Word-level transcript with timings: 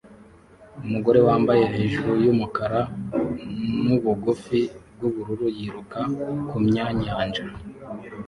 Umugore 0.85 1.19
wambaye 1.27 1.63
hejuru 1.73 2.11
yumukara 2.25 2.81
nubugufi 3.83 4.59
bwubururu 4.93 5.45
yiruka 5.57 5.99
kumyanyanja 6.49 7.43